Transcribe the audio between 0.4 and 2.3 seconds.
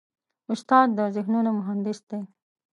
استاد د ذهنونو مهندس دی.